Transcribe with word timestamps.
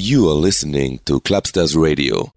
You 0.00 0.28
are 0.28 0.34
listening 0.34 1.00
to 1.06 1.18
Clubstars 1.18 1.74
Radio. 1.76 2.32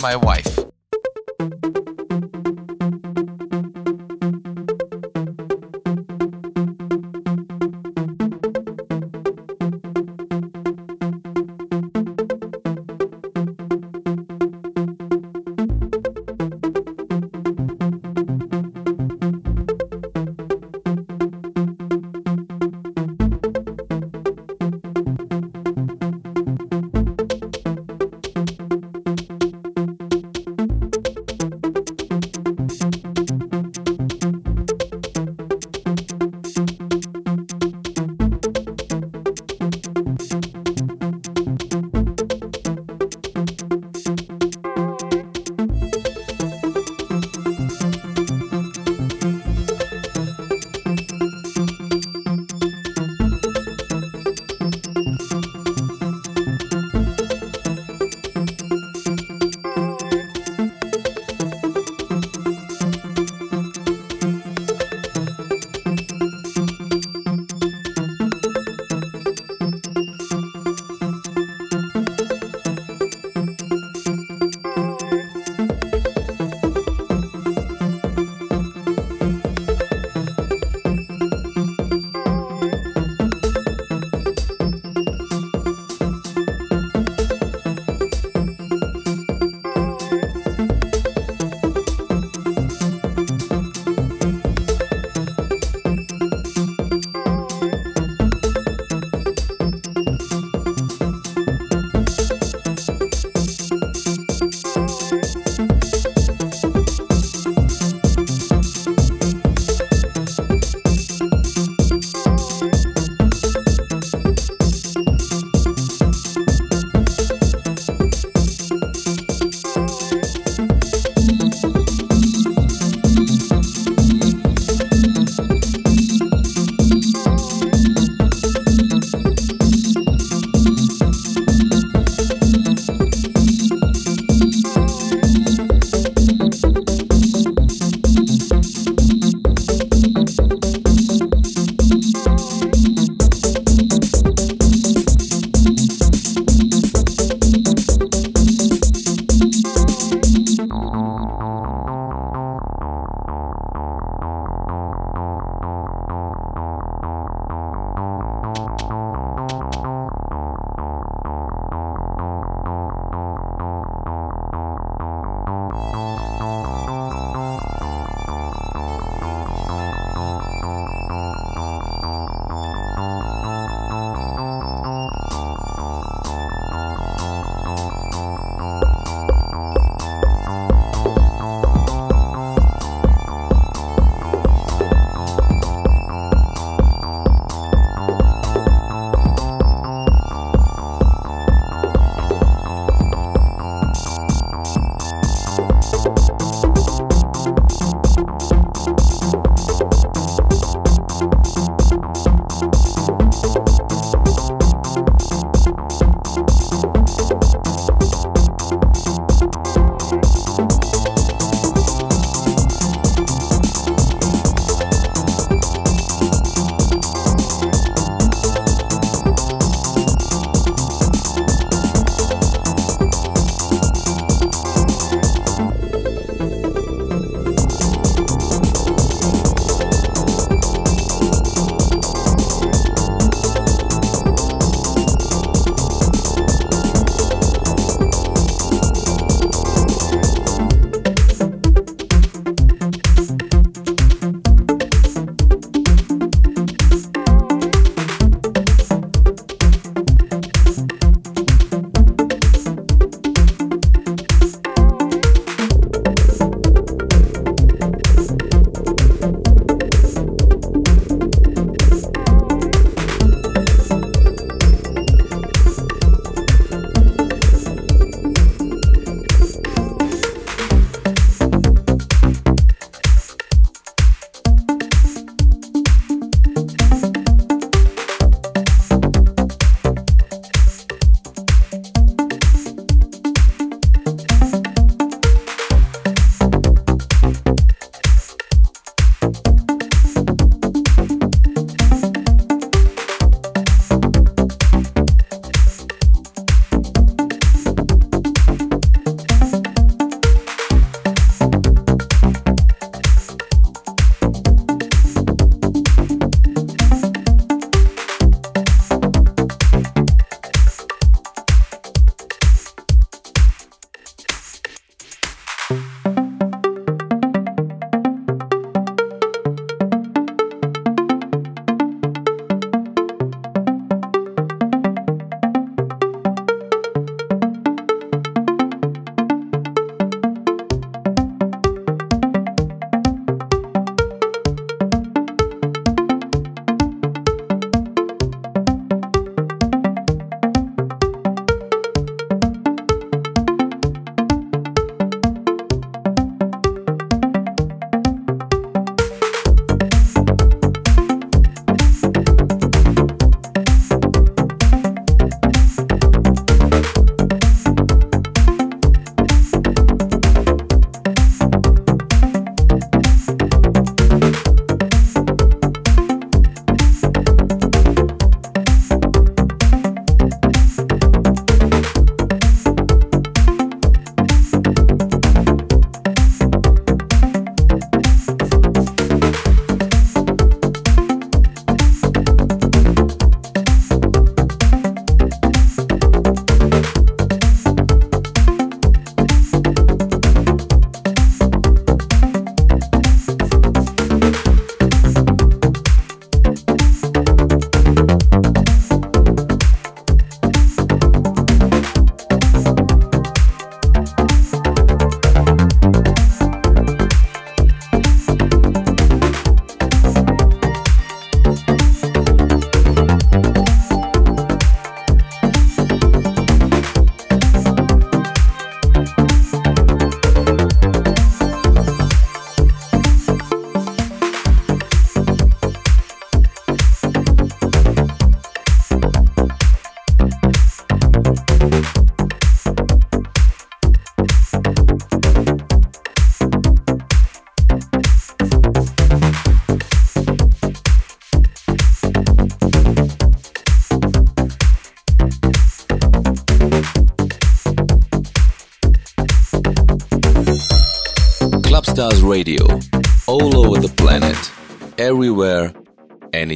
My 0.00 0.16
Wife. 0.16 0.39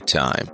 Anytime. 0.04 0.53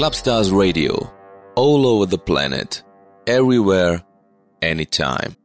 Clubstars 0.00 0.50
Radio. 0.50 1.12
All 1.56 1.86
over 1.86 2.06
the 2.06 2.16
planet. 2.16 2.82
Everywhere. 3.26 4.02
Anytime. 4.62 5.36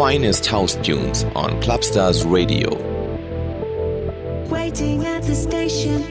finest 0.00 0.46
house 0.46 0.76
tunes 0.76 1.24
on 1.36 1.50
Clubstars 1.60 2.24
Radio. 2.24 2.70
Waiting 4.48 5.04
at 5.04 5.22
the 5.24 5.34
station 5.34 6.02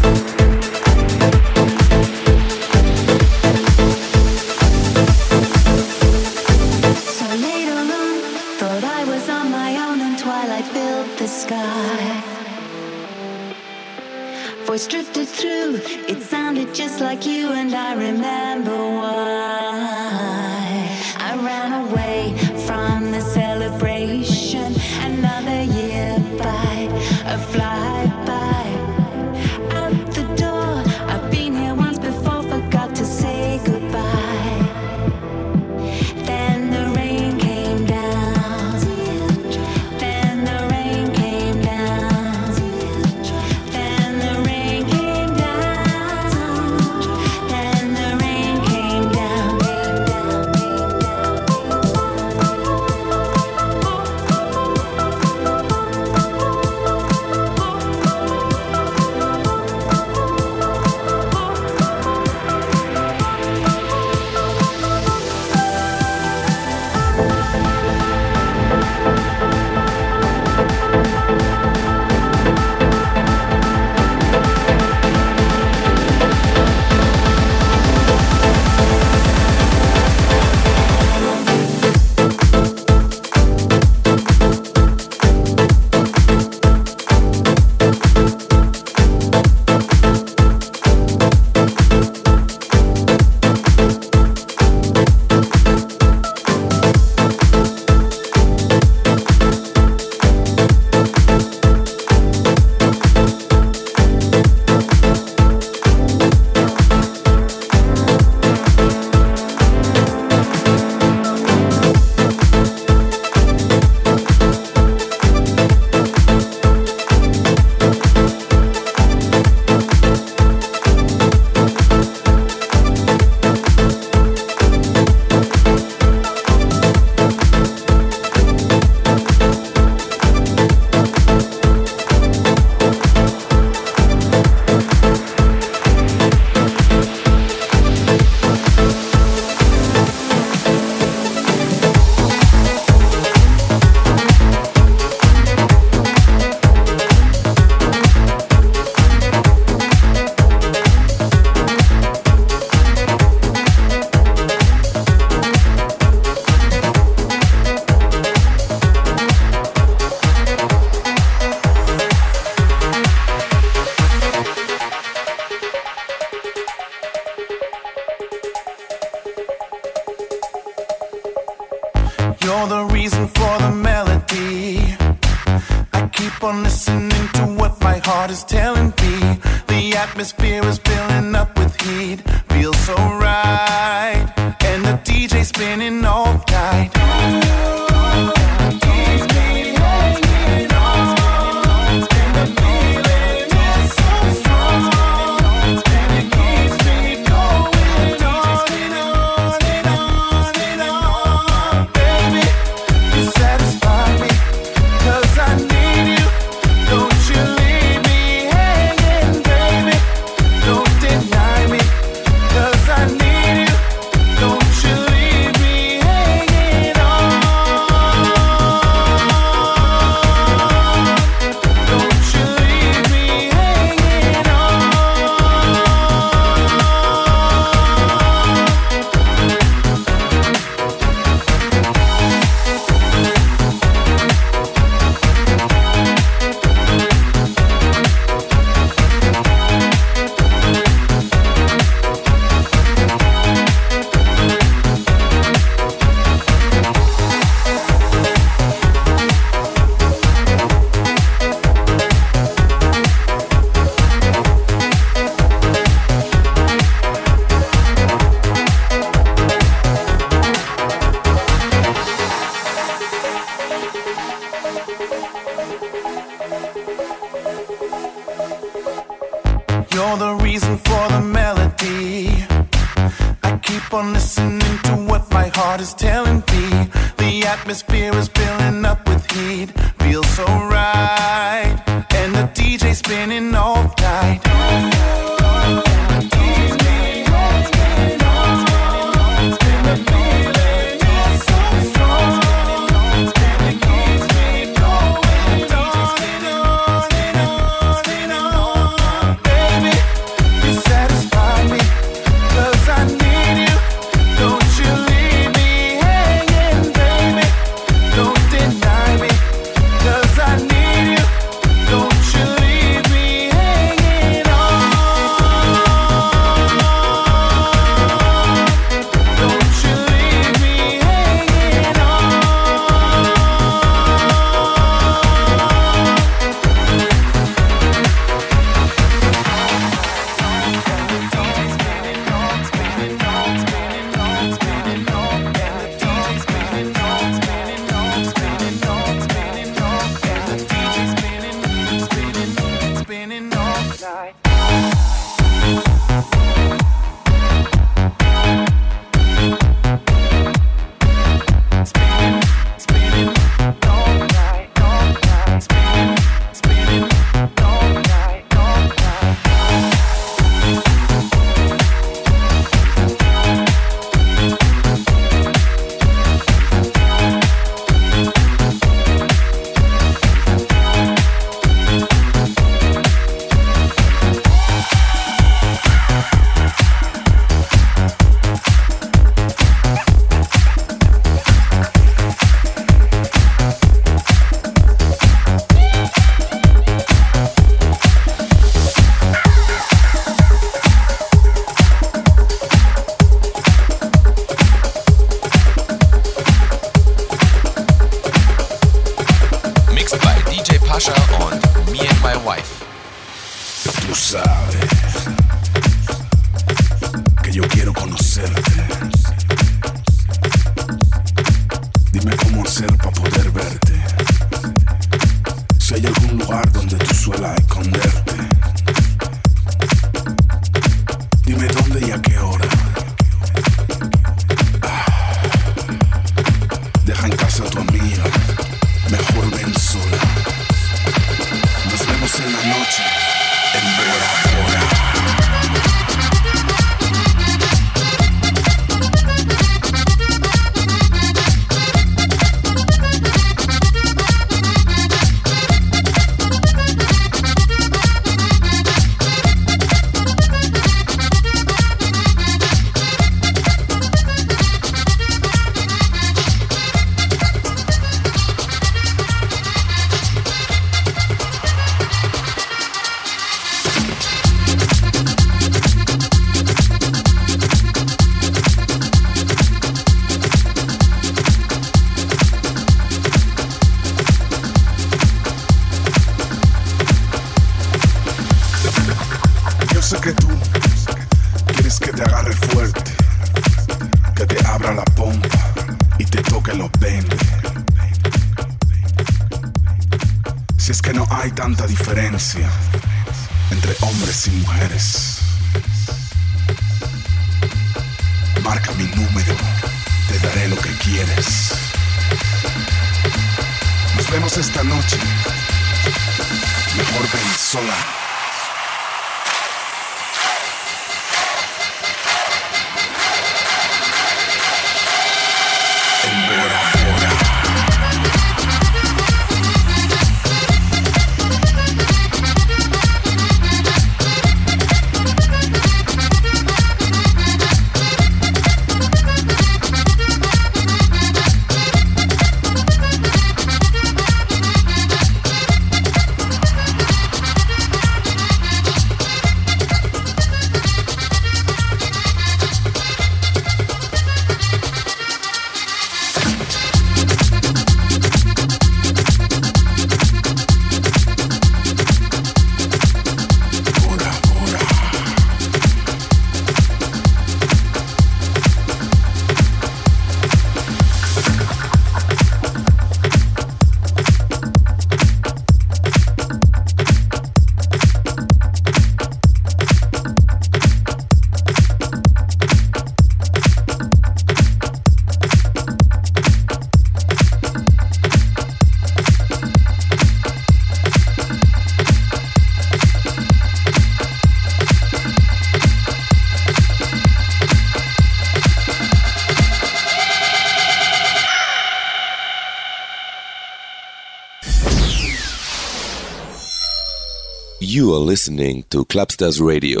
Listening 598.30 598.84
to 598.90 598.98
Clubstars 599.06 599.58
Radio 599.60 600.00